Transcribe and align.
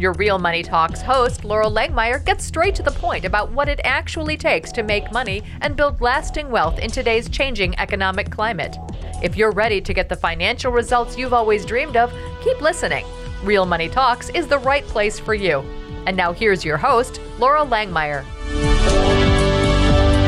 Your 0.00 0.14
Real 0.14 0.38
Money 0.38 0.62
Talks 0.62 1.02
host, 1.02 1.42
Loral 1.42 1.70
Langemeier, 1.70 2.24
gets 2.24 2.42
straight 2.42 2.74
to 2.76 2.82
the 2.82 2.90
point 2.90 3.26
about 3.26 3.52
what 3.52 3.68
it 3.68 3.82
actually 3.84 4.38
takes 4.38 4.72
to 4.72 4.82
make 4.82 5.12
money 5.12 5.42
and 5.60 5.76
build 5.76 6.00
lasting 6.00 6.50
wealth 6.50 6.78
in 6.78 6.90
today's 6.90 7.28
changing 7.28 7.78
economic 7.78 8.30
climate. 8.30 8.78
If 9.22 9.36
you're 9.36 9.50
ready 9.50 9.78
to 9.82 9.92
get 9.92 10.08
the 10.08 10.16
financial 10.16 10.72
results 10.72 11.18
you've 11.18 11.34
always 11.34 11.66
dreamed 11.66 11.98
of, 11.98 12.10
keep 12.42 12.62
listening. 12.62 13.04
Real 13.44 13.66
Money 13.66 13.90
Talks 13.90 14.30
is 14.30 14.46
the 14.46 14.58
right 14.60 14.84
place 14.84 15.20
for 15.20 15.34
you. 15.34 15.58
And 16.06 16.16
now 16.16 16.32
here's 16.32 16.64
your 16.64 16.78
host, 16.78 17.20
Loral 17.36 17.68
Langemeier. 17.68 18.24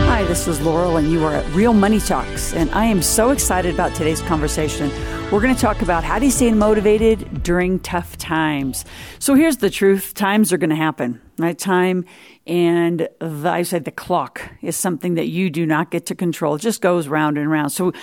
Hi, 0.04 0.22
this 0.24 0.46
is 0.48 0.58
Loral, 0.58 0.98
and 0.98 1.10
you 1.10 1.24
are 1.24 1.32
at 1.32 1.50
Real 1.54 1.72
Money 1.72 1.98
Talks. 1.98 2.52
And 2.52 2.70
I 2.72 2.84
am 2.84 3.00
so 3.00 3.30
excited 3.30 3.72
about 3.72 3.94
today's 3.94 4.20
conversation. 4.20 4.90
We're 5.32 5.40
going 5.40 5.54
to 5.54 5.60
talk 5.62 5.80
about 5.80 6.04
how 6.04 6.18
do 6.18 6.26
you 6.26 6.30
stay 6.30 6.52
motivated 6.52 7.42
during 7.42 7.80
tough 7.80 8.18
times. 8.18 8.84
So 9.18 9.34
here's 9.34 9.56
the 9.56 9.70
truth 9.70 10.12
times 10.12 10.52
are 10.52 10.58
going 10.58 10.68
to 10.68 10.76
happen, 10.76 11.22
right? 11.38 11.58
Time 11.58 12.04
and 12.46 13.08
the, 13.18 13.48
I 13.48 13.62
said 13.62 13.86
the 13.86 13.92
clock 13.92 14.42
is 14.60 14.76
something 14.76 15.14
that 15.14 15.28
you 15.28 15.48
do 15.48 15.64
not 15.64 15.90
get 15.90 16.04
to 16.06 16.14
control. 16.14 16.56
It 16.56 16.60
just 16.60 16.82
goes 16.82 17.08
round 17.08 17.38
and 17.38 17.50
round. 17.50 17.72
So 17.72 17.94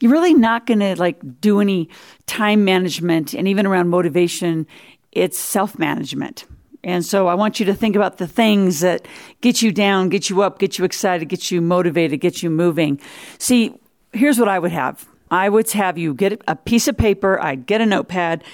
you're 0.00 0.10
really 0.10 0.32
not 0.32 0.64
going 0.64 0.80
to 0.80 0.96
like 0.96 1.20
do 1.42 1.60
any 1.60 1.90
time 2.24 2.64
management 2.64 3.34
and 3.34 3.46
even 3.46 3.66
around 3.66 3.90
motivation. 3.90 4.66
It's 5.12 5.38
self 5.38 5.78
management 5.78 6.46
and 6.82 7.04
so 7.04 7.26
I 7.26 7.34
want 7.34 7.60
you 7.60 7.66
to 7.66 7.74
think 7.74 7.96
about 7.96 8.16
the 8.16 8.26
things 8.26 8.80
that 8.80 9.06
get 9.42 9.60
you 9.60 9.72
down, 9.72 10.08
get 10.08 10.30
you 10.30 10.40
up, 10.40 10.58
get 10.58 10.78
you 10.78 10.86
excited, 10.86 11.28
get 11.28 11.50
you 11.50 11.60
motivated, 11.60 12.20
get 12.20 12.42
you 12.42 12.48
moving. 12.48 12.98
See, 13.38 13.74
here's 14.14 14.38
what 14.38 14.48
I 14.48 14.58
would 14.58 14.72
have. 14.72 15.06
I 15.30 15.48
would 15.48 15.70
have 15.72 15.98
you 15.98 16.14
get 16.14 16.42
a 16.48 16.56
piece 16.56 16.88
of 16.88 16.96
paper, 16.96 17.40
I'd 17.40 17.66
get 17.66 17.80
a 17.80 17.86
notepad. 17.86 18.44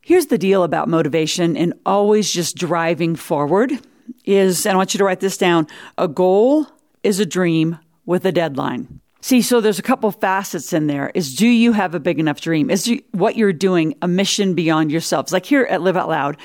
Here's 0.00 0.26
the 0.26 0.38
deal 0.38 0.62
about 0.62 0.88
motivation 0.88 1.56
and 1.56 1.74
always 1.86 2.32
just 2.32 2.56
driving 2.56 3.16
forward 3.16 3.72
is, 4.24 4.66
and 4.66 4.74
I 4.74 4.76
want 4.76 4.94
you 4.94 4.98
to 4.98 5.04
write 5.04 5.20
this 5.20 5.36
down, 5.36 5.66
a 5.98 6.08
goal 6.08 6.66
is 7.02 7.20
a 7.20 7.26
dream 7.26 7.78
with 8.06 8.24
a 8.24 8.32
deadline. 8.32 9.00
See, 9.22 9.42
so 9.42 9.60
there's 9.60 9.78
a 9.78 9.82
couple 9.82 10.10
facets 10.10 10.72
in 10.72 10.86
there. 10.86 11.12
Is 11.14 11.34
do 11.34 11.46
you 11.46 11.72
have 11.72 11.94
a 11.94 12.00
big 12.00 12.18
enough 12.18 12.40
dream? 12.40 12.70
Is 12.70 12.88
you, 12.88 13.02
what 13.12 13.36
you're 13.36 13.52
doing 13.52 13.94
a 14.00 14.08
mission 14.08 14.54
beyond 14.54 14.90
yourselves? 14.90 15.32
Like 15.32 15.44
here 15.44 15.64
at 15.64 15.82
Live 15.82 15.96
Out 15.96 16.08
Loud, 16.08 16.36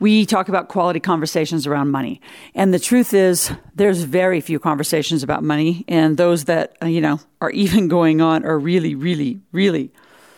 we 0.00 0.26
talk 0.26 0.48
about 0.48 0.68
quality 0.68 1.00
conversations 1.00 1.66
around 1.66 1.90
money. 1.90 2.20
And 2.54 2.72
the 2.72 2.78
truth 2.78 3.12
is, 3.14 3.50
there's 3.74 4.02
very 4.02 4.40
few 4.40 4.58
conversations 4.58 5.22
about 5.22 5.42
money. 5.42 5.84
And 5.88 6.16
those 6.16 6.44
that, 6.44 6.76
uh, 6.82 6.86
you 6.86 7.00
know, 7.00 7.20
are 7.40 7.50
even 7.50 7.88
going 7.98 8.20
on 8.20 8.44
are 8.44 8.58
really, 8.58 8.94
really, 8.94 9.40
really, 9.52 9.92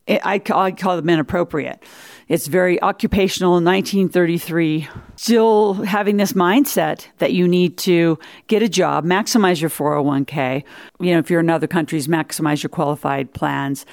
I 0.09 0.43
I 0.53 0.73
call 0.73 0.97
them 0.97 1.09
inappropriate. 1.09 1.85
It's 2.29 2.47
very 2.47 2.81
occupational 2.81 3.55
1933, 3.55 4.89
still 5.17 5.75
having 5.75 6.17
this 6.17 6.33
mindset 6.33 7.07
that 7.19 7.33
you 7.33 7.49
need 7.49 7.77
to 7.79 8.19
get 8.47 8.63
a 8.63 8.69
job, 8.69 9.05
maximize 9.05 9.61
your 9.61 9.71
401k. 9.71 10.63
You 11.01 11.13
know, 11.13 11.19
if 11.19 11.29
you're 11.29 11.41
in 11.41 11.51
other 11.51 11.67
countries, 11.67 12.07
maximize 12.07 12.63
your 12.63 12.71
qualified 12.71 13.33
plans 13.35 13.85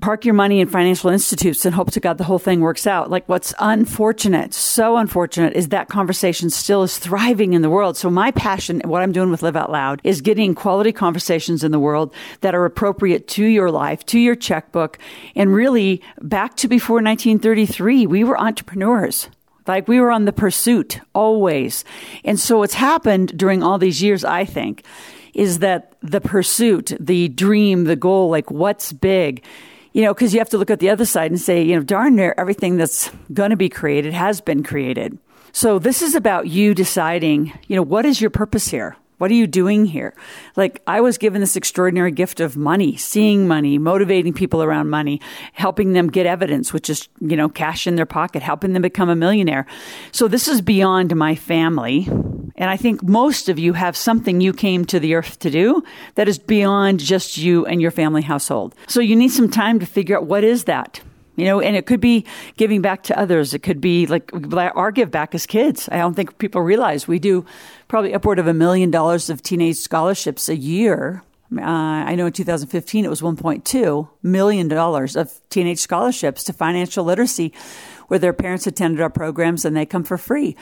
park 0.00 0.24
your 0.24 0.34
money 0.34 0.60
in 0.60 0.68
financial 0.68 1.10
institutes 1.10 1.64
and 1.64 1.74
hope 1.74 1.90
to 1.92 2.00
God 2.00 2.18
the 2.18 2.24
whole 2.24 2.38
thing 2.38 2.60
works 2.60 2.86
out. 2.86 3.10
Like 3.10 3.28
what's 3.28 3.54
unfortunate, 3.58 4.54
so 4.54 4.96
unfortunate, 4.96 5.54
is 5.54 5.68
that 5.68 5.88
conversation 5.88 6.50
still 6.50 6.82
is 6.82 6.98
thriving 6.98 7.52
in 7.52 7.62
the 7.62 7.70
world. 7.70 7.96
So 7.96 8.10
my 8.10 8.30
passion, 8.30 8.80
what 8.84 9.02
I'm 9.02 9.12
doing 9.12 9.30
with 9.30 9.42
Live 9.42 9.56
Out 9.56 9.70
Loud, 9.70 10.00
is 10.04 10.20
getting 10.20 10.54
quality 10.54 10.92
conversations 10.92 11.64
in 11.64 11.72
the 11.72 11.78
world 11.78 12.14
that 12.40 12.54
are 12.54 12.64
appropriate 12.64 13.28
to 13.28 13.44
your 13.44 13.70
life, 13.70 14.04
to 14.06 14.18
your 14.18 14.36
checkbook, 14.36 14.98
and 15.34 15.52
really 15.52 16.02
back 16.20 16.56
to 16.56 16.68
before 16.68 16.96
1933, 16.96 18.06
we 18.06 18.24
were 18.24 18.38
entrepreneurs. 18.38 19.28
Like 19.66 19.88
we 19.88 20.00
were 20.00 20.12
on 20.12 20.26
the 20.26 20.32
pursuit 20.32 21.00
always. 21.12 21.84
And 22.24 22.38
so 22.38 22.58
what's 22.58 22.74
happened 22.74 23.36
during 23.36 23.62
all 23.62 23.78
these 23.78 24.02
years, 24.02 24.24
I 24.24 24.44
think, 24.44 24.84
is 25.34 25.58
that 25.58 25.94
the 26.02 26.20
pursuit, 26.20 26.92
the 26.98 27.28
dream, 27.28 27.84
the 27.84 27.96
goal, 27.96 28.30
like 28.30 28.50
what's 28.50 28.92
big, 28.92 29.44
you 29.96 30.02
know, 30.02 30.12
because 30.12 30.34
you 30.34 30.40
have 30.40 30.50
to 30.50 30.58
look 30.58 30.70
at 30.70 30.78
the 30.78 30.90
other 30.90 31.06
side 31.06 31.30
and 31.30 31.40
say, 31.40 31.62
you 31.62 31.74
know, 31.74 31.82
darn 31.82 32.16
near 32.16 32.34
everything 32.36 32.76
that's 32.76 33.10
going 33.32 33.48
to 33.48 33.56
be 33.56 33.70
created 33.70 34.12
has 34.12 34.42
been 34.42 34.62
created. 34.62 35.16
So 35.52 35.78
this 35.78 36.02
is 36.02 36.14
about 36.14 36.48
you 36.48 36.74
deciding, 36.74 37.58
you 37.66 37.76
know, 37.76 37.82
what 37.82 38.04
is 38.04 38.20
your 38.20 38.28
purpose 38.28 38.68
here? 38.68 38.94
What 39.18 39.30
are 39.30 39.34
you 39.34 39.46
doing 39.46 39.86
here? 39.86 40.14
Like, 40.56 40.82
I 40.86 41.00
was 41.00 41.16
given 41.16 41.40
this 41.40 41.56
extraordinary 41.56 42.10
gift 42.10 42.38
of 42.40 42.56
money, 42.56 42.96
seeing 42.96 43.48
money, 43.48 43.78
motivating 43.78 44.34
people 44.34 44.62
around 44.62 44.90
money, 44.90 45.20
helping 45.54 45.94
them 45.94 46.08
get 46.08 46.26
evidence, 46.26 46.72
which 46.72 46.90
is, 46.90 47.08
you 47.20 47.36
know, 47.36 47.48
cash 47.48 47.86
in 47.86 47.96
their 47.96 48.04
pocket, 48.06 48.42
helping 48.42 48.74
them 48.74 48.82
become 48.82 49.08
a 49.08 49.16
millionaire. 49.16 49.66
So 50.12 50.28
this 50.28 50.48
is 50.48 50.60
beyond 50.60 51.16
my 51.16 51.34
family. 51.34 52.06
And 52.58 52.70
I 52.70 52.76
think 52.76 53.02
most 53.02 53.48
of 53.48 53.58
you 53.58 53.72
have 53.72 53.96
something 53.96 54.40
you 54.40 54.52
came 54.52 54.84
to 54.86 55.00
the 55.00 55.14
earth 55.14 55.38
to 55.40 55.50
do 55.50 55.82
that 56.14 56.28
is 56.28 56.38
beyond 56.38 57.00
just 57.00 57.38
you 57.38 57.64
and 57.66 57.80
your 57.80 57.90
family 57.90 58.22
household. 58.22 58.74
So 58.86 59.00
you 59.00 59.16
need 59.16 59.28
some 59.28 59.50
time 59.50 59.78
to 59.80 59.86
figure 59.86 60.16
out 60.16 60.26
what 60.26 60.44
is 60.44 60.64
that? 60.64 61.00
You 61.36 61.44
know, 61.44 61.60
and 61.60 61.76
it 61.76 61.86
could 61.86 62.00
be 62.00 62.24
giving 62.56 62.80
back 62.82 63.02
to 63.04 63.18
others. 63.18 63.54
It 63.54 63.60
could 63.60 63.80
be 63.80 64.06
like 64.06 64.30
our 64.56 64.90
give 64.90 65.10
back 65.10 65.34
as 65.34 65.46
kids. 65.46 65.88
I 65.92 65.98
don't 65.98 66.14
think 66.14 66.38
people 66.38 66.62
realize 66.62 67.06
we 67.06 67.18
do 67.18 67.44
probably 67.88 68.14
upward 68.14 68.38
of 68.38 68.46
a 68.46 68.54
million 68.54 68.90
dollars 68.90 69.30
of 69.30 69.42
teenage 69.42 69.76
scholarships 69.76 70.48
a 70.48 70.56
year. 70.56 71.22
Uh, 71.56 71.62
I 71.62 72.16
know 72.16 72.26
in 72.26 72.32
2015 72.32 73.04
it 73.04 73.08
was 73.08 73.20
1.2 73.20 74.08
million 74.22 74.66
dollars 74.66 75.14
of 75.14 75.32
teenage 75.48 75.78
scholarships 75.78 76.42
to 76.44 76.52
financial 76.52 77.04
literacy, 77.04 77.52
where 78.08 78.18
their 78.18 78.32
parents 78.32 78.66
attended 78.66 79.00
our 79.00 79.10
programs 79.10 79.64
and 79.64 79.76
they 79.76 79.86
come 79.86 80.04
for 80.04 80.18
free 80.18 80.56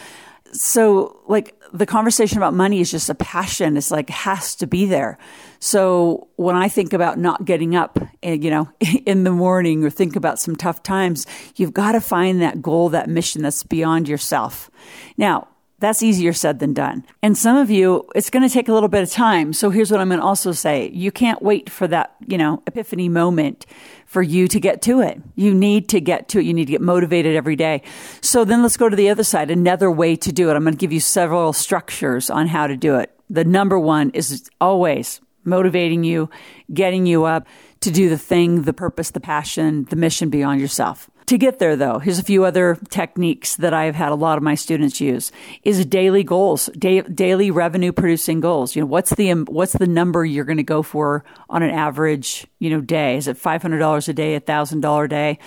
so 0.55 1.21
like 1.27 1.55
the 1.73 1.87
conversation 1.87 2.39
about 2.39 2.55
money 2.55 2.81
is 2.81 2.91
just 2.91 3.11
a 3.11 3.15
passion. 3.15 3.77
It's 3.77 3.91
like 3.91 4.09
has 4.11 4.55
to 4.57 4.67
be 4.67 4.87
there. 4.87 5.19
So 5.59 6.29
when 6.37 6.55
I 6.55 6.69
think 6.69 6.93
about 6.93 7.19
not 7.19 7.45
getting 7.45 7.75
up, 7.75 7.99
eh, 8.23 8.35
you 8.35 8.51
know, 8.51 8.71
in 9.07 9.25
the 9.25 9.31
morning 9.31 9.85
or 9.85 9.91
think 9.91 10.17
about 10.17 10.39
some 10.39 10.55
tough 10.55 10.83
times, 10.83 11.27
you've 11.57 11.75
got 11.75 11.93
to 11.93 12.01
find 12.01 12.41
that 12.41 12.63
goal, 12.63 12.89
that 12.91 13.09
mission 13.09 13.43
that's 13.43 13.65
beyond 13.65 14.09
yourself. 14.09 14.71
Now, 15.17 15.49
that's 15.85 16.03
easier 16.03 16.33
said 16.33 16.59
than 16.59 16.73
done. 16.73 17.05
And 17.23 17.37
some 17.37 17.57
of 17.57 17.71
you, 17.71 18.09
it's 18.15 18.31
going 18.31 18.47
to 18.47 18.53
take 18.53 18.69
a 18.69 18.73
little 18.73 18.89
bit 18.89 19.03
of 19.03 19.11
time. 19.11 19.53
So 19.53 19.71
here's 19.71 19.91
what 19.91 20.01
I'm 20.01 20.09
going 20.09 20.21
to 20.21 20.27
also 20.27 20.53
say. 20.53 20.89
You 20.91 21.13
can't 21.13 21.43
wait 21.43 21.69
for 21.69 21.87
that, 21.89 22.15
you 22.27 22.39
know, 22.39 22.63
epiphany 22.67 23.09
moment 23.09 23.67
for 24.07 24.23
you 24.23 24.49
to 24.49 24.59
get 24.59 24.83
to 24.83 25.01
it. 25.01 25.21
You 25.35 25.53
need 25.53 25.89
to 25.91 26.01
get 26.01 26.29
to 26.31 26.39
it. 26.39 26.45
You 26.45 26.55
need 26.55 26.67
to 26.67 26.73
get 26.73 26.81
motivated 26.81 27.37
every 27.37 27.57
day. 27.57 27.83
So 28.21 28.45
then 28.45 28.63
let's 28.63 28.77
go 28.77 28.89
to 28.89 28.97
the 28.97 29.11
other 29.11 29.25
side. 29.25 29.51
Another 29.51 29.91
way 29.91 30.17
to 30.17 30.33
do 30.33 30.51
it. 30.51 30.55
I'm 30.55 30.63
going 30.65 30.75
to 30.75 30.79
give 30.79 30.93
you 30.93 31.01
several 31.01 31.53
structures 31.53 32.31
on 32.31 32.47
how 32.49 32.67
to 32.67 32.77
do 32.77 32.97
it. 32.97 33.11
The 33.29 33.45
number 33.45 33.79
one 33.79 34.11
is 34.11 34.49
always 34.61 35.21
motivating 35.45 36.05
you, 36.05 36.31
getting 36.73 37.07
you 37.07 37.25
up 37.25 37.47
to 37.81 37.91
do 37.91 38.09
the 38.09 38.19
thing, 38.19 38.63
the 38.63 38.73
purpose, 38.73 39.11
the 39.11 39.21
passion, 39.21 39.85
the 39.85 39.97
mission 39.97 40.31
beyond 40.31 40.61
yourself. 40.61 41.11
To 41.27 41.39
get 41.39 41.59
there 41.59 41.75
though, 41.75 41.99
here's 41.99 42.19
a 42.19 42.25
few 42.25 42.45
other 42.45 42.79
techniques 42.91 43.57
that 43.57 43.73
I've 43.73 43.95
had 43.95 44.13
a 44.13 44.15
lot 44.15 44.37
of 44.37 44.45
my 44.45 44.55
students 44.55 45.01
use 45.01 45.33
is 45.63 45.85
daily 45.87 46.23
goals, 46.23 46.69
da- 46.79 47.01
daily 47.03 47.51
revenue 47.51 47.93
producing 47.93 48.41
goals. 48.41 48.77
You 48.77 48.83
know, 48.83 48.87
what's 48.87 49.15
the, 49.15 49.33
what's 49.33 49.73
the 49.73 49.87
number 49.87 50.25
you're 50.25 50.45
going 50.45 50.59
to 50.59 50.63
go 50.63 50.83
for 50.83 51.25
on 51.49 51.63
an 51.63 51.71
average, 51.71 52.47
you 52.59 52.69
know, 52.69 52.83
day? 52.83 53.17
Is 53.17 53.27
it 53.27 53.39
$500 53.39 54.09
a 54.09 54.13
day, 54.13 54.35
a 54.35 54.41
thousand 54.41 54.81
dollar 54.81 55.09
day? 55.09 55.39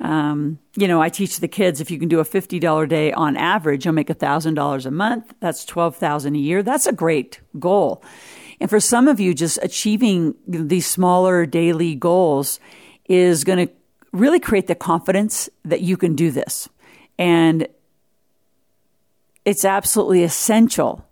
Um, 0.00 0.58
you 0.74 0.88
know, 0.88 1.00
I 1.00 1.10
teach 1.10 1.38
the 1.38 1.48
kids 1.48 1.80
if 1.80 1.92
you 1.92 1.98
can 1.98 2.08
do 2.08 2.18
a 2.18 2.24
$50 2.24 2.88
day 2.88 3.12
on 3.12 3.36
average, 3.36 3.84
you'll 3.84 3.94
make 3.94 4.10
a 4.10 4.14
thousand 4.14 4.54
dollars 4.54 4.84
a 4.84 4.90
month. 4.90 5.32
That's 5.38 5.64
12,000 5.64 6.34
a 6.34 6.38
year. 6.38 6.64
That's 6.64 6.86
a 6.86 6.92
great 6.92 7.40
goal. 7.58 8.02
And 8.60 8.68
for 8.68 8.80
some 8.80 9.06
of 9.06 9.20
you, 9.20 9.32
just 9.32 9.58
achieving 9.62 10.34
these 10.46 10.86
smaller 10.86 11.46
daily 11.46 11.94
goals 11.94 12.58
is 13.06 13.44
going 13.44 13.66
to 13.66 13.72
really 14.12 14.40
create 14.40 14.66
the 14.66 14.74
confidence 14.74 15.48
that 15.64 15.80
you 15.80 15.96
can 15.96 16.14
do 16.16 16.30
this. 16.30 16.68
And 17.18 17.68
it's 19.44 19.64
absolutely 19.64 20.22
essential, 20.22 21.04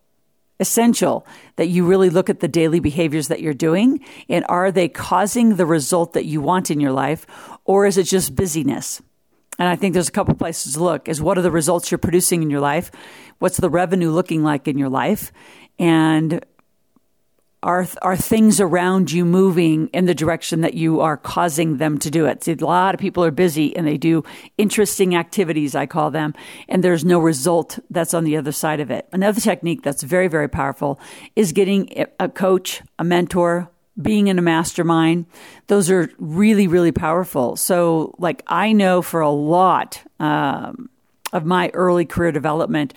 essential 0.61 1.27
that 1.57 1.69
you 1.69 1.87
really 1.87 2.11
look 2.11 2.29
at 2.29 2.41
the 2.41 2.49
daily 2.49 2.81
behaviors 2.81 3.29
that 3.29 3.41
you're 3.41 3.55
doing 3.55 4.01
and 4.29 4.45
are 4.49 4.71
they 4.71 4.89
causing 4.89 5.57
the 5.57 5.67
result 5.67 6.13
that 6.13 6.25
you 6.25 6.41
want 6.41 6.71
in 6.71 6.81
your 6.81 6.93
life 6.93 7.27
or 7.65 7.87
is 7.87 7.99
it 7.99 8.05
just 8.05 8.35
busyness? 8.35 9.01
And 9.59 9.69
I 9.69 9.77
think 9.77 9.93
there's 9.93 10.09
a 10.09 10.13
couple 10.13 10.35
places 10.35 10.75
to 10.75 10.85
look 10.85 11.09
is 11.09 11.21
what 11.21 11.37
are 11.39 11.43
the 11.43 11.51
results 11.51 11.91
you're 11.91 11.99
producing 11.99 12.43
in 12.43 12.51
your 12.51 12.61
life? 12.61 12.91
What's 13.39 13.57
the 13.57 13.71
revenue 13.71 14.11
looking 14.11 14.43
like 14.43 14.69
in 14.69 14.79
your 14.79 14.89
life? 14.89 15.33
And 15.79 16.45
are 17.63 17.87
are 18.03 18.17
things 18.17 18.61
around 18.61 19.11
you 19.11 19.25
moving 19.25 19.89
in 19.89 20.07
the 20.07 20.15
direction 20.15 20.61
that 20.61 20.75
you 20.75 21.01
are 21.01 21.17
causing 21.17 21.79
them 21.79 21.99
to 21.99 22.11
do 22.11 22.27
it? 22.27 22.45
See, 22.45 22.53
a 22.53 22.65
lot 22.65 22.95
of 22.95 23.01
people 23.01 23.25
are 23.25 23.31
busy 23.31 23.77
and 23.77 23.87
they 23.87 23.97
do 23.97 24.23
interesting 24.57 25.17
activities, 25.17 25.75
I 25.75 25.87
call 25.87 26.11
them, 26.11 26.35
and 26.69 26.85
there's 26.85 27.05
no 27.05 27.19
result 27.19 27.79
that's 27.91 28.15
on 28.15 28.25
the 28.25 28.37
other 28.37 28.53
side 28.53 28.81
of 28.81 28.91
it. 28.91 29.09
Another 29.13 29.41
technique 29.41 29.83
that's 29.83 30.03
very, 30.03 30.29
very 30.29 30.49
powerful 30.49 31.01
is 31.35 31.53
getting 31.53 32.07
a 32.21 32.29
coach, 32.29 32.83
a 32.99 33.05
mentor, 33.05 33.69
being 34.01 34.29
in 34.29 34.39
a 34.39 34.43
mastermind. 34.43 35.27
Those 35.67 35.91
are 35.91 36.11
really, 36.19 36.69
really 36.69 36.93
powerful. 36.93 37.57
So, 37.57 38.15
like, 38.19 38.45
I 38.47 38.73
know 38.73 39.03
for 39.03 39.21
a 39.21 39.31
lot 39.31 40.01
um, 40.21 40.89
of 41.33 41.45
my 41.45 41.71
early 41.75 42.05
career 42.05 42.31
development, 42.31 42.95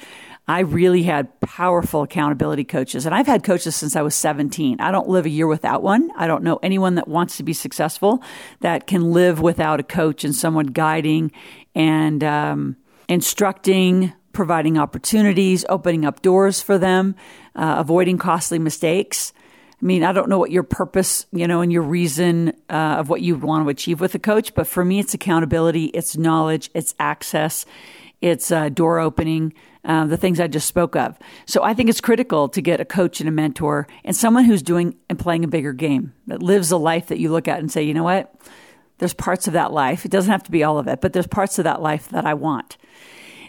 I 0.52 0.60
really 0.60 1.04
had 1.04 1.40
powerful 1.40 2.02
accountability 2.02 2.66
coaches. 2.66 3.06
And 3.06 3.16
I've 3.16 3.26
had 3.26 3.42
coaches 3.42 3.74
since 3.74 3.96
I 3.96 4.02
was 4.02 4.16
17. 4.16 4.82
I 4.82 4.92
don't 4.92 5.08
live 5.08 5.26
a 5.26 5.30
year 5.30 5.48
without 5.48 5.82
one. 5.82 6.12
I 6.18 6.28
don't 6.28 6.44
know 6.44 6.60
anyone 6.62 6.96
that 6.96 7.08
wants 7.08 7.38
to 7.38 7.44
be 7.44 7.54
successful 7.54 8.22
that 8.60 8.86
can 8.86 9.14
live 9.14 9.40
without 9.40 9.80
a 9.80 9.84
coach 9.84 10.26
and 10.26 10.36
someone 10.36 10.66
guiding 10.66 11.32
and 11.74 12.22
um, 12.22 12.76
instructing, 13.08 14.12
providing 14.34 14.78
opportunities, 14.78 15.64
opening 15.70 16.04
up 16.04 16.22
doors 16.22 16.62
for 16.62 16.78
them, 16.78 17.16
uh, 17.56 17.76
avoiding 17.78 18.18
costly 18.18 18.60
mistakes. 18.60 19.32
I 19.82 19.86
mean, 19.86 20.04
I 20.04 20.12
don't 20.12 20.28
know 20.28 20.38
what 20.38 20.52
your 20.52 20.64
purpose, 20.64 21.28
you 21.32 21.48
know, 21.48 21.62
and 21.62 21.72
your 21.72 21.82
reason 21.82 22.50
uh, 22.70 22.98
of 23.00 23.08
what 23.08 23.22
you 23.22 23.38
want 23.38 23.66
to 23.66 23.70
achieve 23.70 24.02
with 24.02 24.16
a 24.16 24.20
coach, 24.20 24.54
but 24.54 24.68
for 24.68 24.84
me, 24.84 25.00
it's 25.00 25.14
accountability, 25.14 25.86
it's 25.86 26.18
knowledge, 26.18 26.70
it's 26.74 26.94
access, 27.00 27.66
it's 28.20 28.52
uh, 28.52 28.68
door 28.68 29.00
opening, 29.00 29.54
uh, 29.84 30.06
the 30.06 30.18
things 30.18 30.40
I 30.40 30.48
just 30.48 30.68
spoke 30.68 30.96
of. 30.96 31.18
So 31.46 31.64
I 31.64 31.74
think 31.74 31.90
it's 31.90 32.02
critical 32.02 32.50
to 32.50 32.62
get 32.62 32.80
a 32.80 32.86
coach 32.86 33.20
and 33.20 33.28
a 33.28 33.32
mentor 33.32 33.88
and 34.04 34.16
someone 34.16 34.46
who's 34.46 34.62
doing 34.62 34.96
and 35.10 35.18
playing 35.18 35.44
a 35.44 35.48
bigger 35.48 35.74
game 35.74 36.14
that 36.28 36.44
lives 36.44 36.72
a 36.72 36.78
life 36.78 37.08
that 37.08 37.20
you 37.20 37.32
look 37.32 37.48
at 37.48 37.60
and 37.60 37.72
say, 37.72 37.84
you 37.84 37.94
know 37.94 38.04
what? 38.04 38.34
There's 39.00 39.14
parts 39.14 39.48
of 39.48 39.54
that 39.54 39.74
life. 39.74 40.06
It 40.06 40.12
doesn't 40.12 40.32
have 40.32 40.44
to 40.44 40.52
be 40.52 40.64
all 40.64 40.78
of 40.78 40.88
it, 40.88 41.02
but 41.02 41.14
there's 41.14 41.28
parts 41.28 41.58
of 41.58 41.64
that 41.64 41.82
life 41.82 42.10
that 42.10 42.26
I 42.26 42.36
want. 42.36 42.78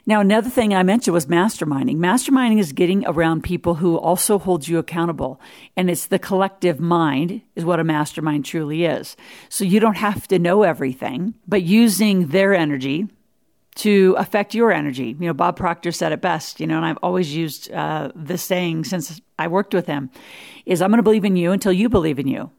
Now, 0.05 0.21
another 0.21 0.51
thing 0.51 0.75
I 0.75 0.83
mentioned 0.83 1.15
was 1.15 1.27
masterminding. 1.27 1.99
Masterminding 1.99 2.59
is 2.59 2.73
getting 2.73 3.07
around 3.07 3.45
people 3.45 3.77
who 3.77 3.97
also 3.97 4.37
hold 4.37 4.67
you 4.67 4.79
accountable. 4.79 5.41
And 5.77 5.89
it's 5.89 6.07
the 6.07 6.19
collective 6.19 6.81
mind 6.81 7.43
is 7.55 7.65
what 7.65 7.79
a 7.79 7.85
mastermind 7.85 8.45
truly 8.45 8.85
is. 8.85 9.17
So 9.49 9.63
you 9.63 9.79
don't 9.79 9.99
have 9.99 10.27
to 10.29 10.41
know 10.41 10.65
everything, 10.65 11.35
but 11.47 11.63
using 11.63 12.29
their 12.29 12.53
energy, 12.53 13.07
to 13.75 14.15
affect 14.19 14.55
your 14.55 14.71
energy. 14.71 15.17
You 15.19 15.27
know, 15.27 15.33
Bob 15.33 15.57
Proctor 15.57 15.93
said 15.93 16.13
it 16.13 16.21
best, 16.21 16.61
you 16.61 16.67
know, 16.67 16.77
and 16.77 16.85
I've 16.85 16.99
always 17.03 17.35
used 17.35 17.73
uh, 17.73 18.11
this 18.15 18.43
saying 18.43 18.85
since 18.85 19.21
I 19.39 19.49
worked 19.49 19.75
with 19.75 19.87
him 19.87 20.11
is 20.67 20.83
I'm 20.83 20.91
going 20.91 20.99
to 20.99 21.03
believe 21.03 21.25
in 21.25 21.37
you 21.37 21.53
until 21.53 21.73
you 21.73 21.89
believe 21.89 22.19
in 22.19 22.29
you. 22.29 22.51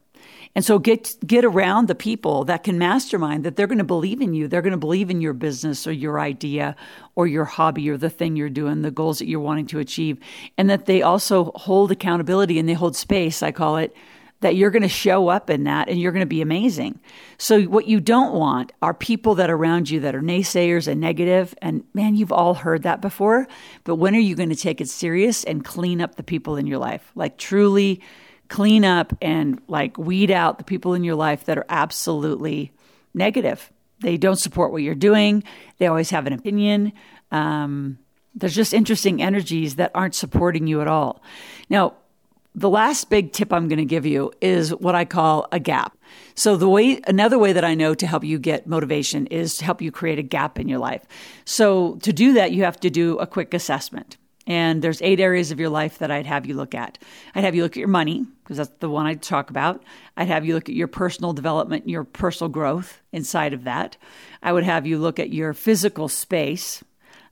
And 0.56 0.64
so 0.64 0.78
get 0.78 1.16
get 1.26 1.44
around 1.44 1.88
the 1.88 1.96
people 1.96 2.44
that 2.44 2.62
can 2.62 2.78
mastermind 2.78 3.44
that 3.44 3.56
they're 3.56 3.66
going 3.66 3.78
to 3.78 3.84
believe 3.84 4.20
in 4.20 4.34
you. 4.34 4.46
They're 4.46 4.62
going 4.62 4.70
to 4.72 4.76
believe 4.76 5.10
in 5.10 5.20
your 5.20 5.32
business 5.32 5.84
or 5.84 5.92
your 5.92 6.20
idea 6.20 6.76
or 7.16 7.26
your 7.26 7.44
hobby 7.44 7.90
or 7.90 7.96
the 7.96 8.10
thing 8.10 8.36
you're 8.36 8.48
doing, 8.48 8.82
the 8.82 8.92
goals 8.92 9.18
that 9.18 9.26
you're 9.26 9.40
wanting 9.40 9.66
to 9.68 9.80
achieve, 9.80 10.18
and 10.56 10.70
that 10.70 10.86
they 10.86 11.02
also 11.02 11.50
hold 11.56 11.90
accountability 11.90 12.58
and 12.58 12.68
they 12.68 12.74
hold 12.74 12.94
space, 12.94 13.42
I 13.42 13.50
call 13.50 13.78
it, 13.78 13.96
that 14.44 14.56
you're 14.56 14.70
going 14.70 14.82
to 14.82 14.88
show 14.88 15.28
up 15.28 15.48
in 15.48 15.64
that 15.64 15.88
and 15.88 15.98
you're 15.98 16.12
going 16.12 16.20
to 16.20 16.26
be 16.26 16.42
amazing. 16.42 17.00
So, 17.38 17.62
what 17.62 17.88
you 17.88 17.98
don't 17.98 18.34
want 18.34 18.72
are 18.82 18.92
people 18.92 19.36
that 19.36 19.48
are 19.48 19.56
around 19.56 19.88
you 19.88 20.00
that 20.00 20.14
are 20.14 20.20
naysayers 20.20 20.86
and 20.86 21.00
negative. 21.00 21.54
And 21.62 21.82
man, 21.94 22.14
you've 22.14 22.30
all 22.30 22.52
heard 22.52 22.82
that 22.82 23.00
before. 23.00 23.48
But 23.84 23.96
when 23.96 24.14
are 24.14 24.18
you 24.18 24.36
going 24.36 24.50
to 24.50 24.54
take 24.54 24.82
it 24.82 24.90
serious 24.90 25.44
and 25.44 25.64
clean 25.64 26.02
up 26.02 26.16
the 26.16 26.22
people 26.22 26.56
in 26.56 26.66
your 26.66 26.76
life? 26.76 27.10
Like, 27.14 27.38
truly 27.38 28.02
clean 28.48 28.84
up 28.84 29.16
and 29.22 29.62
like 29.66 29.96
weed 29.96 30.30
out 30.30 30.58
the 30.58 30.64
people 30.64 30.92
in 30.92 31.04
your 31.04 31.14
life 31.14 31.46
that 31.46 31.56
are 31.56 31.64
absolutely 31.70 32.70
negative. 33.14 33.72
They 34.00 34.18
don't 34.18 34.36
support 34.36 34.72
what 34.72 34.82
you're 34.82 34.94
doing, 34.94 35.42
they 35.78 35.86
always 35.86 36.10
have 36.10 36.26
an 36.26 36.34
opinion. 36.34 36.92
Um, 37.32 37.98
there's 38.34 38.54
just 38.54 38.74
interesting 38.74 39.22
energies 39.22 39.76
that 39.76 39.92
aren't 39.94 40.14
supporting 40.14 40.66
you 40.66 40.82
at 40.82 40.88
all. 40.88 41.22
Now, 41.70 41.94
the 42.54 42.70
last 42.70 43.10
big 43.10 43.32
tip 43.32 43.52
I'm 43.52 43.68
going 43.68 43.78
to 43.78 43.84
give 43.84 44.06
you 44.06 44.32
is 44.40 44.74
what 44.74 44.94
I 44.94 45.04
call 45.04 45.48
a 45.50 45.58
gap. 45.58 45.96
So 46.34 46.56
the 46.56 46.68
way 46.68 47.00
another 47.06 47.38
way 47.38 47.52
that 47.52 47.64
I 47.64 47.74
know 47.74 47.94
to 47.94 48.06
help 48.06 48.22
you 48.22 48.38
get 48.38 48.66
motivation 48.66 49.26
is 49.26 49.56
to 49.56 49.64
help 49.64 49.82
you 49.82 49.90
create 49.90 50.18
a 50.18 50.22
gap 50.22 50.58
in 50.58 50.68
your 50.68 50.78
life. 50.78 51.02
So 51.44 51.96
to 51.96 52.12
do 52.12 52.34
that 52.34 52.52
you 52.52 52.62
have 52.62 52.78
to 52.80 52.90
do 52.90 53.18
a 53.18 53.26
quick 53.26 53.54
assessment. 53.54 54.16
And 54.46 54.82
there's 54.82 55.00
eight 55.00 55.20
areas 55.20 55.50
of 55.50 55.58
your 55.58 55.70
life 55.70 55.98
that 55.98 56.10
I'd 56.10 56.26
have 56.26 56.44
you 56.44 56.54
look 56.54 56.74
at. 56.74 56.98
I'd 57.34 57.44
have 57.44 57.54
you 57.54 57.62
look 57.62 57.72
at 57.72 57.78
your 57.78 57.88
money, 57.88 58.26
because 58.42 58.58
that's 58.58 58.72
the 58.78 58.90
one 58.90 59.06
I'd 59.06 59.22
talk 59.22 59.48
about. 59.48 59.82
I'd 60.18 60.28
have 60.28 60.44
you 60.44 60.52
look 60.52 60.68
at 60.68 60.74
your 60.74 60.86
personal 60.86 61.32
development, 61.32 61.88
your 61.88 62.04
personal 62.04 62.50
growth 62.50 63.00
inside 63.10 63.54
of 63.54 63.64
that. 63.64 63.96
I 64.42 64.52
would 64.52 64.64
have 64.64 64.86
you 64.86 64.98
look 64.98 65.18
at 65.18 65.32
your 65.32 65.54
physical 65.54 66.08
space. 66.08 66.84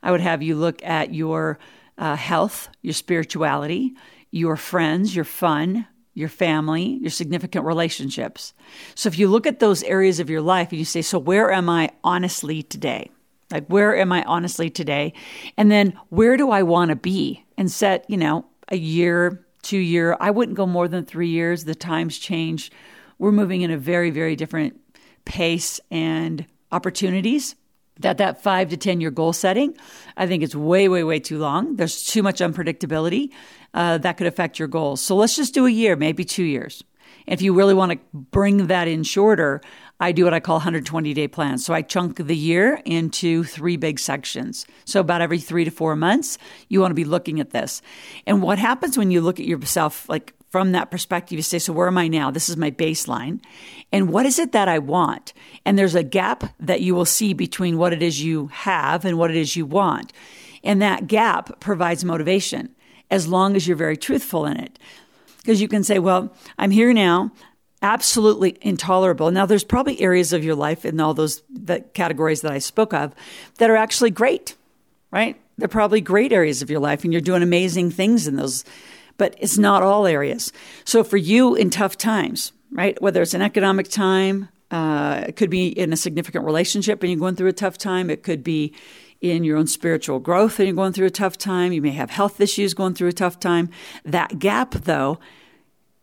I 0.03 0.11
would 0.11 0.23
have 0.23 0.43
you 0.43 0.57
look 0.57 0.83
at 0.83 1.13
your 1.13 1.59
uh, 1.99 2.17
health, 2.17 2.71
your 2.81 2.95
spirituality, 2.95 3.95
your 4.33 4.57
friends, 4.57 5.15
your 5.15 5.25
fun, 5.25 5.87
your 6.15 6.29
family, 6.29 6.99
your 7.01 7.11
significant 7.11 7.65
relationships. 7.65 8.53
So 8.97 9.09
if 9.09 9.19
you 9.19 9.29
look 9.29 9.47
at 9.47 9.61
those 9.61 9.83
areas 9.85 10.19
of 10.19 10.29
your 10.29 10.41
life 10.41 10.71
and 10.71 10.79
you 10.79 10.85
say, 10.85 11.03
So 11.03 11.19
where 11.19 11.53
am 11.53 11.69
I 11.69 11.91
honestly 12.03 12.63
today? 12.63 13.11
Like, 13.51 13.67
where 13.69 13.95
am 13.97 14.13
I 14.13 14.25
honestly 14.25 14.71
today? 14.71 15.13
And 15.57 15.71
then 15.71 15.99
where 16.09 16.37
do 16.37 16.51
I 16.51 16.63
want 16.63 16.89
to 16.89 16.97
be? 16.97 17.45
And 17.57 17.71
set, 17.71 18.09
you 18.09 18.17
know, 18.17 18.47
a 18.69 18.77
year, 18.77 19.45
two 19.61 19.79
year. 19.79 20.17
I 20.19 20.31
wouldn't 20.31 20.57
go 20.57 20.67
more 20.67 20.89
than 20.89 21.05
three 21.05 21.29
years. 21.29 21.65
The 21.65 21.75
times 21.75 22.19
change. 22.19 22.73
We're 23.19 23.33
moving 23.33 23.61
in 23.61 23.71
a 23.71 23.77
very, 23.77 24.11
very 24.11 24.37
different 24.37 24.81
pace 25.27 25.79
and 25.91 26.47
opportunities 26.73 27.55
that 28.01 28.19
that 28.19 28.43
five 28.43 28.71
to 28.71 28.77
10 28.77 29.01
year 29.01 29.11
goal 29.11 29.33
setting, 29.33 29.77
I 30.17 30.27
think 30.27 30.43
it's 30.43 30.55
way, 30.55 30.89
way, 30.89 31.05
way 31.05 31.21
too 31.21 31.39
long. 31.39 31.77
There's 31.77 32.03
too 32.05 32.23
much 32.23 32.41
unpredictability 32.41 33.31
uh, 33.75 33.99
that 33.99 34.17
could 34.17 34.27
affect 34.27 34.59
your 34.59 34.69
goals. 34.69 35.01
So 35.01 35.17
let's 35.17 35.37
just 35.37 35.55
do 35.55 35.67
a 35.67 35.71
year, 35.71 35.97
maybe 35.97 36.25
two 36.25 36.45
years. 36.45 36.83
If 37.27 37.43
you 37.43 37.55
really 37.55 37.75
want 37.75 37.93
to 37.93 37.99
bring 38.13 38.67
that 38.67 38.89
in 38.89 39.03
shorter, 39.05 39.61
I 40.01 40.13
do 40.13 40.25
what 40.25 40.35
I 40.35 40.41
call 40.41 40.57
120 40.57 41.15
day 41.15 41.29
plans. 41.29 41.65
So 41.65 41.73
I 41.73 41.83
chunk 41.83 42.17
the 42.17 42.37
year 42.37 42.81
into 42.85 43.45
three 43.45 43.77
big 43.77 44.01
sections. 44.01 44.67
So 44.85 45.01
about 45.01 45.21
every 45.21 45.39
three 45.39 45.65
to 45.65 45.71
four 45.71 45.95
months, 45.95 46.39
you 46.69 46.81
want 46.81 46.91
to 46.91 46.97
be 46.97 47.05
looking 47.05 47.39
at 47.39 47.51
this. 47.51 47.83
And 48.27 48.43
what 48.43 48.59
happens 48.59 48.99
when 48.99 49.11
you 49.11 49.21
look 49.21 49.39
at 49.39 49.47
yourself 49.47 50.09
like 50.09 50.35
from 50.53 50.73
that 50.73 50.91
perspective, 50.91 51.39
you 51.39 51.43
say, 51.43 51.59
so 51.59 51.73
where 51.73 51.87
am 51.87 51.97
I 51.97 52.09
now? 52.09 52.31
This 52.31 52.51
is 52.51 52.59
my 52.59 52.71
baseline. 52.71 53.41
And 53.91 54.11
what 54.11 54.27
is 54.27 54.39
it 54.39 54.53
that 54.53 54.69
I 54.69 54.79
want? 54.79 55.33
And 55.65 55.79
there's 55.79 55.95
a 55.95 56.03
gap 56.03 56.45
that 56.61 56.83
you 56.83 56.95
will 56.95 57.07
see 57.07 57.33
between 57.33 57.79
what 57.79 57.95
it 57.95 58.03
is 58.03 58.23
you 58.23 58.49
have 58.49 59.07
and 59.07 59.17
what 59.17 59.31
it 59.31 59.37
is 59.39 59.57
you 59.57 59.65
want. 59.65 60.13
And 60.63 60.83
that 60.83 61.07
gap 61.07 61.59
provides 61.59 62.05
motivation 62.05 62.75
as 63.11 63.27
long 63.27 63.57
as 63.57 63.67
you're 63.67 63.79
very 63.79 63.97
truthful 63.97 64.45
in 64.45 64.59
it. 64.59 64.79
Because 65.39 65.63
you 65.63 65.69
can 65.69 65.83
say, 65.83 65.99
well, 65.99 66.31
I'm 66.59 66.71
here 66.71 66.93
now, 66.93 67.33
absolutely 67.81 68.59
intolerable. 68.61 69.31
Now, 69.31 69.47
there's 69.47 69.65
probably 69.65 70.03
areas 70.03 70.35
of 70.35 70.45
your 70.45 70.55
life 70.55 70.85
in 70.85 71.01
all 71.01 71.15
those 71.15 71.43
categories 71.95 72.43
that 72.43 72.53
I 72.53 72.59
spoke 72.59 72.93
of 72.93 73.15
that 73.57 73.71
are 73.71 73.77
actually 73.77 74.11
great, 74.11 74.55
right? 75.11 75.41
They're 75.57 75.67
probably 75.67 76.03
great 76.03 76.31
areas 76.31 76.61
of 76.61 76.69
your 76.71 76.81
life, 76.81 77.05
and 77.05 77.13
you're 77.13 77.23
doing 77.23 77.43
amazing 77.43 77.91
things 77.91 78.29
in 78.29 78.37
those 78.37 78.65
but 79.23 79.37
it's 79.39 79.57
not 79.57 79.85
all 79.85 80.09
areas. 80.09 80.51
So 80.85 81.05
for 81.05 81.17
you 81.17 81.55
in 81.55 81.71
tough 81.71 81.97
times, 81.97 82.53
right? 82.73 83.01
Whether 83.01 83.23
it's 83.23 83.35
an 83.35 83.41
economic 83.41 83.87
time, 83.87 84.49
uh, 84.73 85.27
it 85.29 85.37
could 85.37 85.49
be 85.49 85.69
in 85.69 85.93
a 85.93 85.97
significant 85.97 86.45
relationship 86.45 87.01
and 87.01 87.13
you're 87.13 87.21
going 87.21 87.37
through 87.37 87.51
a 87.51 87.53
tough 87.53 87.79
time. 87.79 88.11
It 88.11 88.25
could 88.25 88.43
be 88.43 88.75
in 89.21 89.45
your 89.45 89.59
own 89.59 89.69
spiritual 89.69 90.19
growth 90.19 90.59
and 90.59 90.67
you're 90.67 90.75
going 90.75 90.93
through 90.93 91.07
a 91.07 91.11
tough 91.11 91.39
time. 91.39 91.73
You 91.73 91.81
may 91.81 91.93
have 91.93 92.11
health 92.11 92.41
issues 92.41 92.75
going 92.75 92.95
through 92.95 93.11
a 93.11 93.13
tough 93.13 93.39
time. 93.39 93.71
That 94.05 94.41
gap, 94.41 94.73
though, 94.73 95.21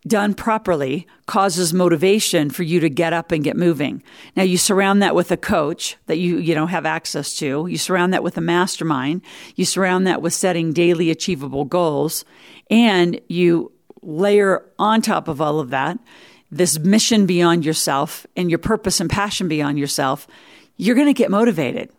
done 0.08 0.34
properly 0.34 1.06
causes 1.26 1.74
motivation 1.74 2.50
for 2.50 2.64
you 2.64 2.80
to 2.80 2.90
get 2.90 3.12
up 3.12 3.32
and 3.32 3.44
get 3.44 3.58
moving. 3.58 4.02
Now 4.36 4.44
you 4.44 4.58
surround 4.58 5.02
that 5.02 5.14
with 5.14 5.32
a 5.32 5.38
coach 5.38 5.98
that 6.06 6.18
you 6.18 6.38
you 6.38 6.56
know 6.56 6.66
have 6.66 6.86
access 6.86 7.36
to. 7.38 7.68
You 7.68 7.78
surround 7.78 8.14
that 8.14 8.24
with 8.24 8.38
a 8.38 8.42
mastermind. 8.42 9.22
You 9.56 9.66
surround 9.66 10.08
that 10.08 10.22
with 10.22 10.34
setting 10.34 10.72
daily 10.72 11.10
achievable 11.10 11.66
goals 11.66 12.24
and 12.70 13.20
you 13.28 13.72
layer 14.02 14.66
on 14.80 15.02
top 15.02 15.28
of 15.28 15.42
all 15.42 15.60
of 15.60 15.72
that 15.72 16.00
this 16.52 16.80
mission 16.80 17.26
beyond 17.26 17.66
yourself 17.66 18.26
and 18.36 18.50
your 18.50 18.60
purpose 18.60 19.00
and 19.00 19.10
passion 19.10 19.48
beyond 19.48 19.78
yourself. 19.78 20.28
You're 20.78 20.96
going 20.96 21.08
to 21.08 21.14
get 21.14 21.30
motivated. 21.30 21.92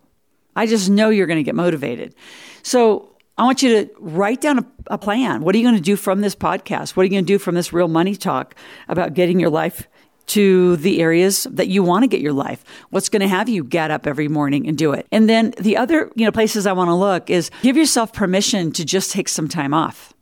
I 0.56 0.66
just 0.66 0.90
know 0.90 1.10
you're 1.10 1.26
going 1.26 1.38
to 1.38 1.44
get 1.44 1.54
motivated. 1.54 2.14
So 2.62 3.09
I 3.40 3.44
want 3.44 3.62
you 3.62 3.70
to 3.70 3.90
write 3.98 4.42
down 4.42 4.58
a, 4.58 4.66
a 4.88 4.98
plan. 4.98 5.40
What 5.40 5.54
are 5.54 5.58
you 5.58 5.64
going 5.64 5.74
to 5.74 5.80
do 5.80 5.96
from 5.96 6.20
this 6.20 6.36
podcast? 6.36 6.94
What 6.94 7.00
are 7.00 7.04
you 7.04 7.10
going 7.10 7.24
to 7.24 7.26
do 7.26 7.38
from 7.38 7.54
this 7.54 7.72
real 7.72 7.88
money 7.88 8.14
talk 8.14 8.54
about 8.86 9.14
getting 9.14 9.40
your 9.40 9.48
life 9.48 9.88
to 10.26 10.76
the 10.76 11.00
areas 11.00 11.44
that 11.50 11.68
you 11.68 11.82
want 11.82 12.02
to 12.02 12.06
get 12.06 12.20
your 12.20 12.34
life. 12.34 12.62
What's 12.90 13.08
going 13.08 13.22
to 13.22 13.28
have 13.28 13.48
you 13.48 13.64
get 13.64 13.90
up 13.90 14.06
every 14.06 14.28
morning 14.28 14.68
and 14.68 14.76
do 14.76 14.92
it? 14.92 15.06
And 15.10 15.26
then 15.26 15.54
the 15.58 15.78
other, 15.78 16.12
you 16.14 16.26
know, 16.26 16.30
places 16.30 16.66
I 16.66 16.72
want 16.72 16.88
to 16.88 16.94
look 16.94 17.30
is 17.30 17.50
give 17.62 17.78
yourself 17.78 18.12
permission 18.12 18.72
to 18.72 18.84
just 18.84 19.10
take 19.10 19.28
some 19.28 19.48
time 19.48 19.72
off. 19.72 20.12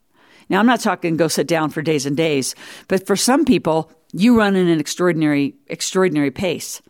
Now, 0.49 0.61
I'm 0.61 0.67
not 0.67 0.81
talking 0.81 1.17
go 1.17 1.27
sit 1.27 1.49
down 1.49 1.71
for 1.71 1.83
days 1.83 2.07
and 2.07 2.17
days, 2.17 2.55
but 2.87 3.05
for 3.05 3.17
some 3.17 3.45
people, 3.45 3.91
you 4.13 4.39
run 4.39 4.55
in 4.55 4.69
an 4.69 4.79
extraordinary, 4.79 5.57
extraordinary 5.67 6.31
pace. 6.31 6.81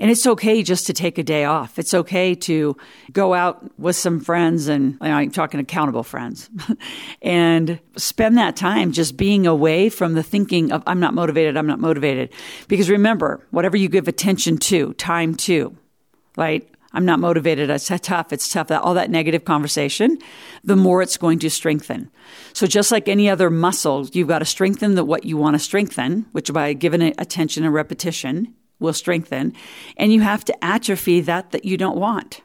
And 0.00 0.12
it's 0.12 0.26
okay 0.26 0.62
just 0.62 0.86
to 0.86 0.92
take 0.92 1.18
a 1.18 1.24
day 1.24 1.44
off. 1.44 1.78
It's 1.78 1.92
okay 1.92 2.34
to 2.36 2.76
go 3.12 3.34
out 3.34 3.68
with 3.78 3.96
some 3.96 4.20
friends 4.20 4.68
and 4.68 4.92
you 4.92 5.08
know, 5.08 5.16
I'm 5.16 5.30
talking 5.32 5.58
accountable 5.58 6.04
friends 6.04 6.48
and 7.22 7.80
spend 7.96 8.38
that 8.38 8.54
time 8.54 8.92
just 8.92 9.16
being 9.16 9.46
away 9.46 9.88
from 9.88 10.14
the 10.14 10.22
thinking 10.22 10.70
of 10.70 10.84
I'm 10.86 11.00
not 11.00 11.14
motivated, 11.14 11.56
I'm 11.56 11.66
not 11.66 11.80
motivated. 11.80 12.32
Because 12.68 12.88
remember, 12.88 13.44
whatever 13.50 13.76
you 13.76 13.88
give 13.88 14.06
attention 14.06 14.58
to, 14.58 14.92
time 14.94 15.34
to, 15.36 15.76
right? 16.36 16.68
I'm 16.92 17.04
not 17.04 17.18
motivated. 17.18 17.68
It's 17.68 17.90
tough. 18.02 18.32
It's 18.32 18.48
tough. 18.48 18.70
All 18.70 18.94
that 18.94 19.10
negative 19.10 19.44
conversation, 19.44 20.18
the 20.64 20.76
more 20.76 21.02
it's 21.02 21.18
going 21.18 21.38
to 21.40 21.50
strengthen. 21.50 22.10
So 22.54 22.66
just 22.66 22.90
like 22.90 23.08
any 23.08 23.28
other 23.28 23.50
muscle, 23.50 24.08
you've 24.12 24.28
got 24.28 24.38
to 24.38 24.46
strengthen 24.46 24.94
the, 24.94 25.04
what 25.04 25.24
you 25.24 25.36
want 25.36 25.54
to 25.54 25.58
strengthen, 25.58 26.26
which 26.32 26.52
by 26.52 26.72
giving 26.72 27.02
it 27.02 27.14
attention 27.18 27.64
and 27.64 27.74
repetition 27.74 28.54
will 28.80 28.92
strengthen. 28.92 29.52
And 29.96 30.12
you 30.12 30.20
have 30.20 30.44
to 30.46 30.64
atrophy 30.64 31.20
that 31.22 31.50
that 31.50 31.64
you 31.64 31.76
don't 31.76 31.98
want. 31.98 32.42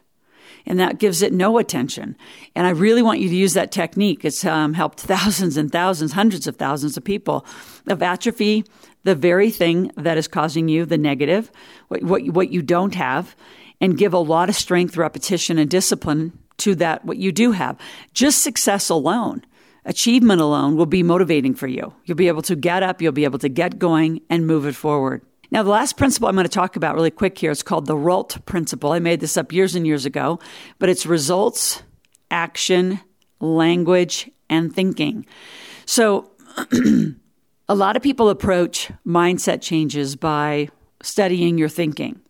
And 0.66 0.80
that 0.80 0.98
gives 0.98 1.20
it 1.22 1.32
no 1.32 1.58
attention. 1.58 2.16
And 2.54 2.66
I 2.66 2.70
really 2.70 3.02
want 3.02 3.20
you 3.20 3.28
to 3.28 3.34
use 3.34 3.52
that 3.52 3.70
technique. 3.70 4.24
It's 4.24 4.44
um, 4.44 4.72
helped 4.72 5.00
thousands 5.00 5.56
and 5.56 5.70
thousands, 5.70 6.12
hundreds 6.12 6.46
of 6.46 6.56
thousands 6.56 6.96
of 6.96 7.04
people 7.04 7.44
of 7.86 8.02
atrophy, 8.02 8.64
the 9.02 9.14
very 9.14 9.50
thing 9.50 9.92
that 9.96 10.16
is 10.16 10.26
causing 10.26 10.68
you 10.68 10.86
the 10.86 10.96
negative, 10.96 11.52
what, 11.88 12.02
what, 12.02 12.24
what 12.28 12.50
you 12.50 12.62
don't 12.62 12.94
have 12.94 13.36
and 13.80 13.98
give 13.98 14.14
a 14.14 14.18
lot 14.18 14.48
of 14.48 14.54
strength, 14.54 14.96
repetition, 14.96 15.58
and 15.58 15.68
discipline 15.68 16.38
to 16.58 16.74
that, 16.76 17.04
what 17.04 17.18
you 17.18 17.32
do 17.32 17.52
have. 17.52 17.78
Just 18.14 18.42
success 18.42 18.88
alone, 18.88 19.44
achievement 19.84 20.40
alone 20.40 20.76
will 20.76 20.86
be 20.86 21.02
motivating 21.02 21.54
for 21.54 21.66
you. 21.66 21.92
You'll 22.04 22.16
be 22.16 22.28
able 22.28 22.42
to 22.42 22.56
get 22.56 22.82
up, 22.82 23.02
you'll 23.02 23.12
be 23.12 23.24
able 23.24 23.40
to 23.40 23.48
get 23.48 23.78
going 23.78 24.22
and 24.30 24.46
move 24.46 24.64
it 24.64 24.74
forward. 24.74 25.22
Now, 25.54 25.62
the 25.62 25.70
last 25.70 25.96
principle 25.96 26.26
I'm 26.26 26.34
going 26.34 26.42
to 26.42 26.48
talk 26.48 26.74
about 26.74 26.96
really 26.96 27.12
quick 27.12 27.38
here 27.38 27.52
is 27.52 27.62
called 27.62 27.86
the 27.86 27.96
RALT 27.96 28.44
principle. 28.44 28.90
I 28.90 28.98
made 28.98 29.20
this 29.20 29.36
up 29.36 29.52
years 29.52 29.76
and 29.76 29.86
years 29.86 30.04
ago, 30.04 30.40
but 30.80 30.88
it's 30.88 31.06
results, 31.06 31.80
action, 32.28 32.98
language, 33.38 34.28
and 34.50 34.74
thinking. 34.74 35.24
So, 35.86 36.32
a 37.68 37.74
lot 37.76 37.94
of 37.94 38.02
people 38.02 38.30
approach 38.30 38.90
mindset 39.06 39.62
changes 39.62 40.16
by 40.16 40.70
studying 41.04 41.56
your 41.56 41.68
thinking. 41.68 42.20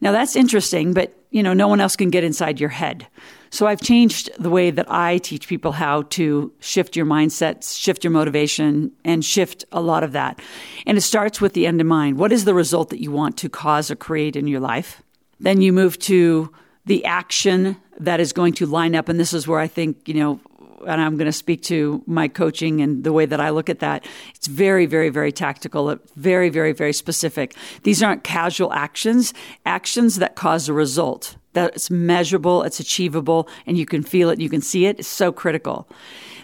Now 0.00 0.12
that's 0.12 0.34
interesting, 0.34 0.94
but 0.94 1.14
you 1.30 1.42
know, 1.42 1.52
no 1.52 1.68
one 1.68 1.82
else 1.82 1.96
can 1.96 2.08
get 2.08 2.24
inside 2.24 2.60
your 2.60 2.70
head. 2.70 3.06
So 3.54 3.68
I've 3.68 3.80
changed 3.80 4.30
the 4.36 4.50
way 4.50 4.72
that 4.72 4.90
I 4.90 5.18
teach 5.18 5.46
people 5.46 5.70
how 5.70 6.02
to 6.02 6.52
shift 6.58 6.96
your 6.96 7.06
mindset, 7.06 7.62
shift 7.78 8.02
your 8.02 8.10
motivation, 8.10 8.90
and 9.04 9.24
shift 9.24 9.64
a 9.70 9.80
lot 9.80 10.02
of 10.02 10.10
that. 10.10 10.40
And 10.88 10.98
it 10.98 11.02
starts 11.02 11.40
with 11.40 11.52
the 11.52 11.64
end 11.64 11.80
in 11.80 11.86
mind. 11.86 12.18
What 12.18 12.32
is 12.32 12.46
the 12.46 12.52
result 12.52 12.90
that 12.90 13.00
you 13.00 13.12
want 13.12 13.36
to 13.38 13.48
cause 13.48 13.92
or 13.92 13.94
create 13.94 14.34
in 14.34 14.48
your 14.48 14.58
life? 14.58 15.04
Then 15.38 15.60
you 15.60 15.72
move 15.72 16.00
to 16.00 16.52
the 16.84 17.04
action 17.04 17.76
that 18.00 18.18
is 18.18 18.32
going 18.32 18.54
to 18.54 18.66
line 18.66 18.96
up. 18.96 19.08
And 19.08 19.20
this 19.20 19.32
is 19.32 19.46
where 19.46 19.60
I 19.60 19.68
think, 19.68 20.08
you 20.08 20.14
know, 20.14 20.40
and 20.84 21.00
I'm 21.00 21.16
going 21.16 21.26
to 21.26 21.32
speak 21.32 21.62
to 21.64 22.02
my 22.06 22.26
coaching 22.26 22.80
and 22.80 23.04
the 23.04 23.12
way 23.12 23.24
that 23.24 23.38
I 23.38 23.50
look 23.50 23.70
at 23.70 23.78
that. 23.78 24.04
It's 24.34 24.48
very, 24.48 24.86
very, 24.86 25.10
very 25.10 25.30
tactical, 25.30 25.96
very, 26.16 26.48
very, 26.48 26.72
very 26.72 26.92
specific. 26.92 27.54
These 27.84 28.02
aren't 28.02 28.24
casual 28.24 28.72
actions, 28.72 29.32
actions 29.64 30.16
that 30.16 30.34
cause 30.34 30.68
a 30.68 30.72
result. 30.72 31.36
That 31.54 31.74
it's 31.74 31.90
measurable, 31.90 32.62
it's 32.62 32.78
achievable, 32.78 33.48
and 33.66 33.76
you 33.76 33.86
can 33.86 34.02
feel 34.02 34.30
it, 34.30 34.40
you 34.40 34.48
can 34.48 34.60
see 34.60 34.86
it. 34.86 34.98
It's 34.98 35.08
so 35.08 35.32
critical. 35.32 35.88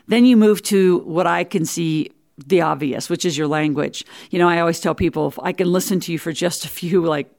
Then 0.09 0.25
you 0.25 0.37
move 0.37 0.63
to 0.63 0.99
what 1.01 1.27
I 1.27 1.45
can 1.45 1.65
see 1.65 2.11
the 2.47 2.63
obvious, 2.63 3.11
which 3.11 3.25
is 3.25 3.37
your 3.37 3.47
language. 3.47 4.05
You 4.31 4.39
know, 4.39 4.49
I 4.49 4.61
always 4.61 4.81
tell 4.81 4.95
people 4.95 5.29
if 5.29 5.39
I 5.41 5.53
can 5.53 5.71
listen 5.71 6.01
to 6.01 6.13
you 6.13 6.19
for 6.19 6.33
just 6.33 6.65
a 6.65 6.69
few 6.69 7.05
like 7.05 7.31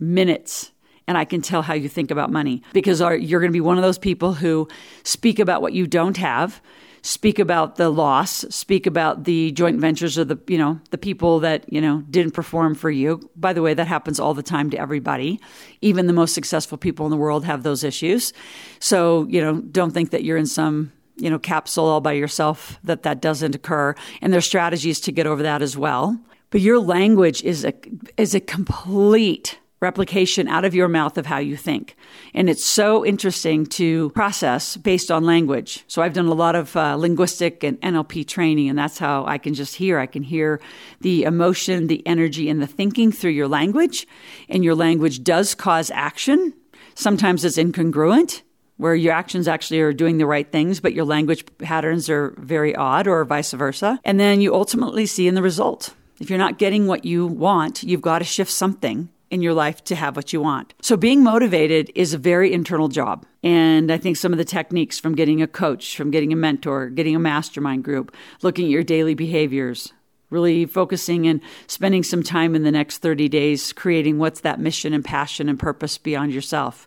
minutes 0.00 0.72
and 1.06 1.16
I 1.16 1.24
can 1.24 1.40
tell 1.40 1.62
how 1.62 1.74
you 1.74 1.88
think 1.88 2.10
about 2.10 2.30
money 2.30 2.62
because 2.72 3.00
you're 3.00 3.40
going 3.40 3.52
to 3.52 3.56
be 3.56 3.60
one 3.60 3.76
of 3.76 3.82
those 3.82 3.98
people 3.98 4.34
who 4.34 4.68
speak 5.04 5.38
about 5.38 5.62
what 5.62 5.72
you 5.72 5.86
don't 5.86 6.16
have, 6.16 6.60
speak 7.02 7.38
about 7.38 7.76
the 7.76 7.90
loss, 7.90 8.44
speak 8.50 8.86
about 8.86 9.24
the 9.24 9.52
joint 9.52 9.80
ventures 9.80 10.18
or 10.18 10.24
the, 10.24 10.38
you 10.48 10.58
know, 10.58 10.80
the 10.90 10.98
people 10.98 11.40
that, 11.40 11.70
you 11.72 11.80
know, 11.80 12.02
didn't 12.10 12.32
perform 12.32 12.74
for 12.74 12.90
you. 12.90 13.30
By 13.36 13.52
the 13.52 13.62
way, 13.62 13.74
that 13.74 13.86
happens 13.86 14.18
all 14.18 14.34
the 14.34 14.42
time 14.42 14.70
to 14.70 14.78
everybody. 14.78 15.40
Even 15.80 16.06
the 16.06 16.12
most 16.12 16.34
successful 16.34 16.78
people 16.78 17.06
in 17.06 17.10
the 17.10 17.16
world 17.16 17.44
have 17.44 17.62
those 17.62 17.84
issues. 17.84 18.32
So, 18.80 19.26
you 19.28 19.40
know, 19.40 19.60
don't 19.60 19.92
think 19.92 20.10
that 20.10 20.24
you're 20.24 20.36
in 20.36 20.46
some 20.46 20.92
you 21.18 21.30
know 21.30 21.38
capsule 21.38 21.86
all 21.86 22.02
by 22.02 22.12
yourself 22.12 22.78
that 22.84 23.02
that 23.02 23.22
doesn't 23.22 23.54
occur 23.54 23.94
and 24.20 24.34
there's 24.34 24.44
strategies 24.44 25.00
to 25.00 25.10
get 25.10 25.26
over 25.26 25.42
that 25.42 25.62
as 25.62 25.74
well 25.74 26.20
but 26.50 26.60
your 26.60 26.78
language 26.78 27.42
is 27.42 27.64
a 27.64 27.72
is 28.18 28.34
a 28.34 28.40
complete 28.40 29.58
replication 29.80 30.48
out 30.48 30.64
of 30.64 30.74
your 30.74 30.88
mouth 30.88 31.18
of 31.18 31.26
how 31.26 31.38
you 31.38 31.56
think. 31.56 31.96
And 32.32 32.48
it's 32.48 32.64
so 32.64 33.04
interesting 33.04 33.66
to 33.66 34.10
process 34.10 34.76
based 34.76 35.10
on 35.10 35.24
language. 35.24 35.84
So 35.86 36.02
I've 36.02 36.14
done 36.14 36.26
a 36.26 36.34
lot 36.34 36.54
of 36.54 36.74
uh, 36.76 36.96
linguistic 36.96 37.62
and 37.62 37.80
NLP 37.82 38.26
training, 38.26 38.68
and 38.70 38.78
that's 38.78 38.98
how 38.98 39.26
I 39.26 39.38
can 39.38 39.54
just 39.54 39.74
hear. 39.74 39.98
I 39.98 40.06
can 40.06 40.22
hear 40.22 40.60
the 41.00 41.24
emotion, 41.24 41.88
the 41.88 42.06
energy, 42.06 42.48
and 42.48 42.62
the 42.62 42.66
thinking 42.66 43.12
through 43.12 43.32
your 43.32 43.48
language. 43.48 44.06
And 44.48 44.64
your 44.64 44.74
language 44.74 45.22
does 45.22 45.54
cause 45.54 45.90
action. 45.90 46.54
Sometimes 46.94 47.44
it's 47.44 47.58
incongruent. 47.58 48.42
Where 48.78 48.94
your 48.94 49.14
actions 49.14 49.48
actually 49.48 49.80
are 49.80 49.94
doing 49.94 50.18
the 50.18 50.26
right 50.26 50.50
things, 50.52 50.80
but 50.80 50.92
your 50.92 51.06
language 51.06 51.46
patterns 51.56 52.10
are 52.10 52.34
very 52.36 52.76
odd, 52.76 53.06
or 53.06 53.24
vice 53.24 53.52
versa. 53.52 53.98
And 54.04 54.20
then 54.20 54.42
you 54.42 54.54
ultimately 54.54 55.06
see 55.06 55.26
in 55.26 55.34
the 55.34 55.40
result. 55.40 55.94
If 56.20 56.28
you're 56.28 56.38
not 56.38 56.58
getting 56.58 56.86
what 56.86 57.06
you 57.06 57.26
want, 57.26 57.82
you've 57.82 58.02
got 58.02 58.18
to 58.18 58.26
shift 58.26 58.50
something 58.50 59.08
in 59.30 59.42
your 59.42 59.54
life 59.54 59.82
to 59.84 59.94
have 59.96 60.16
what 60.16 60.32
you 60.32 60.40
want. 60.40 60.74
So 60.80 60.96
being 60.96 61.22
motivated 61.22 61.90
is 61.94 62.14
a 62.14 62.18
very 62.18 62.52
internal 62.52 62.88
job. 62.88 63.26
And 63.42 63.90
I 63.90 63.98
think 63.98 64.16
some 64.16 64.32
of 64.32 64.38
the 64.38 64.44
techniques 64.44 64.98
from 64.98 65.14
getting 65.14 65.42
a 65.42 65.46
coach, 65.46 65.96
from 65.96 66.10
getting 66.10 66.32
a 66.32 66.36
mentor, 66.36 66.88
getting 66.88 67.16
a 67.16 67.20
mastermind 67.20 67.84
group, 67.84 68.14
looking 68.42 68.66
at 68.66 68.70
your 68.70 68.84
daily 68.84 69.14
behaviors, 69.14 69.92
really 70.30 70.66
focusing 70.66 71.26
and 71.26 71.40
spending 71.66 72.02
some 72.02 72.22
time 72.22 72.54
in 72.54 72.62
the 72.62 72.72
next 72.72 72.98
30 72.98 73.28
days 73.28 73.72
creating 73.72 74.18
what's 74.18 74.40
that 74.40 74.60
mission 74.60 74.92
and 74.92 75.04
passion 75.04 75.48
and 75.48 75.58
purpose 75.58 75.98
beyond 75.98 76.32
yourself. 76.32 76.86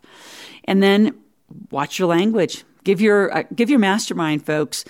And 0.64 0.82
then 0.82 1.18
watch 1.70 1.98
your 1.98 2.08
language. 2.08 2.64
Give 2.84 3.00
your 3.00 3.36
uh, 3.36 3.42
give 3.54 3.68
your 3.68 3.78
mastermind 3.78 4.46
folks 4.46 4.84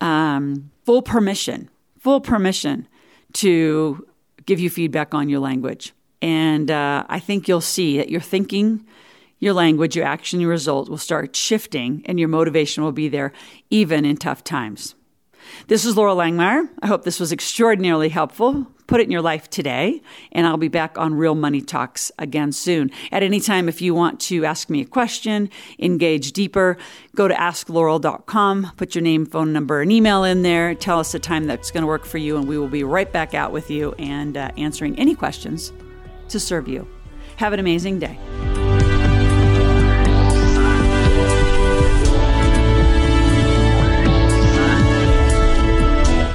um, 0.00 0.70
full 0.84 1.02
permission, 1.02 1.70
full 2.00 2.20
permission 2.20 2.88
to 3.34 4.06
give 4.46 4.58
you 4.58 4.70
feedback 4.70 5.14
on 5.14 5.28
your 5.28 5.40
language. 5.40 5.92
And 6.26 6.72
uh, 6.72 7.04
I 7.08 7.20
think 7.20 7.46
you'll 7.46 7.60
see 7.60 7.98
that 7.98 8.08
your 8.08 8.20
thinking, 8.20 8.84
your 9.38 9.52
language, 9.52 9.94
your 9.94 10.04
action, 10.04 10.40
your 10.40 10.50
result 10.50 10.88
will 10.88 10.98
start 10.98 11.36
shifting 11.36 12.02
and 12.06 12.18
your 12.18 12.28
motivation 12.28 12.82
will 12.82 12.90
be 12.90 13.06
there 13.06 13.32
even 13.70 14.04
in 14.04 14.16
tough 14.16 14.42
times. 14.42 14.96
This 15.68 15.84
is 15.84 15.94
Loral 15.94 16.16
Langemeier. 16.16 16.68
I 16.82 16.88
hope 16.88 17.04
this 17.04 17.20
was 17.20 17.30
extraordinarily 17.30 18.08
helpful. 18.08 18.66
Put 18.88 19.00
it 19.00 19.04
in 19.04 19.12
your 19.12 19.22
life 19.22 19.48
today, 19.48 20.02
and 20.32 20.48
I'll 20.48 20.56
be 20.56 20.66
back 20.66 20.98
on 20.98 21.14
Real 21.14 21.36
Money 21.36 21.60
Talks 21.60 22.10
again 22.18 22.50
soon. 22.50 22.90
At 23.12 23.22
any 23.22 23.38
time, 23.38 23.68
if 23.68 23.80
you 23.80 23.94
want 23.94 24.18
to 24.22 24.44
ask 24.44 24.68
me 24.68 24.80
a 24.80 24.84
question, 24.84 25.48
engage 25.78 26.32
deeper, 26.32 26.76
go 27.14 27.28
to 27.28 27.34
askloral.com, 27.34 28.72
put 28.76 28.96
your 28.96 29.02
name, 29.02 29.26
phone 29.26 29.52
number, 29.52 29.80
and 29.80 29.92
email 29.92 30.24
in 30.24 30.42
there. 30.42 30.74
Tell 30.74 30.98
us 30.98 31.12
the 31.12 31.20
time 31.20 31.46
that's 31.46 31.70
going 31.70 31.82
to 31.82 31.88
work 31.88 32.04
for 32.04 32.18
you, 32.18 32.36
and 32.36 32.48
we 32.48 32.58
will 32.58 32.68
be 32.68 32.82
right 32.82 33.12
back 33.12 33.32
out 33.32 33.52
with 33.52 33.70
you 33.70 33.92
and 33.98 34.36
uh, 34.36 34.50
answering 34.56 34.98
any 34.98 35.14
questions 35.14 35.72
to 36.28 36.40
serve 36.40 36.68
you. 36.68 36.86
Have 37.36 37.52
an 37.52 37.60
amazing 37.60 37.98
day. 37.98 38.18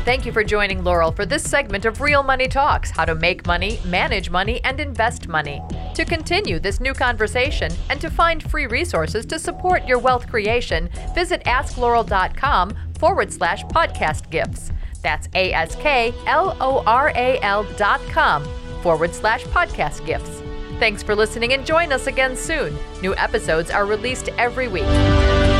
Thank 0.03 0.25
you 0.25 0.33
for 0.33 0.43
joining 0.43 0.81
Loral 0.81 1.15
for 1.15 1.25
this 1.25 1.41
segment 1.43 1.85
of 1.85 2.01
Real 2.01 2.21
Money 2.21 2.47
Talks 2.47 2.91
How 2.91 3.05
to 3.05 3.15
Make 3.15 3.45
Money, 3.45 3.79
Manage 3.85 4.29
Money, 4.29 4.61
and 4.65 4.79
Invest 4.79 5.27
Money. 5.27 5.61
To 5.93 6.03
continue 6.03 6.59
this 6.59 6.81
new 6.81 6.93
conversation 6.93 7.71
and 7.89 8.01
to 8.01 8.09
find 8.09 8.43
free 8.49 8.67
resources 8.67 9.25
to 9.27 9.39
support 9.39 9.85
your 9.87 9.99
wealth 9.99 10.27
creation, 10.27 10.89
visit 11.15 11.43
askloral.com 11.45 12.75
forward 12.97 13.31
slash 13.31 13.63
podcast 13.65 14.29
gifts. 14.31 14.71
That's 15.01 15.29
A 15.33 15.53
S 15.53 15.75
K 15.75 16.13
L 16.25 16.57
O 16.59 16.83
R 16.85 17.09
A 17.15 17.39
L 17.41 17.63
dot 17.77 18.01
com 18.09 18.43
forward 18.81 19.13
slash 19.13 19.43
podcast 19.45 20.05
gifts. 20.05 20.41
Thanks 20.79 21.03
for 21.03 21.15
listening 21.15 21.53
and 21.53 21.65
join 21.65 21.91
us 21.91 22.07
again 22.07 22.35
soon. 22.35 22.77
New 23.01 23.15
episodes 23.15 23.69
are 23.69 23.85
released 23.85 24.29
every 24.37 24.67
week. 24.67 25.50